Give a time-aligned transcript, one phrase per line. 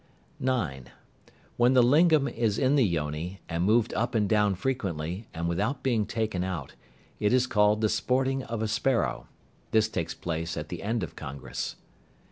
[0.39, 0.85] (9).
[1.57, 5.83] When the lingam is in the yoni, and moved up and down frequently, and without
[5.83, 6.73] being taken out,
[7.19, 9.27] it is called the "sporting of a sparrow."
[9.69, 11.75] This takes place at the end of congress.